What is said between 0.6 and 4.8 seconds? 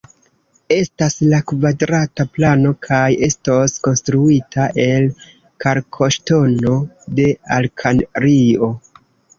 Estas de kvadrata plano kaj estos konstruita